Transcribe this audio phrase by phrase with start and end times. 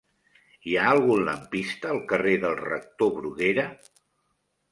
[0.69, 3.67] Hi ha algun lampista al carrer del Rector Bruguera?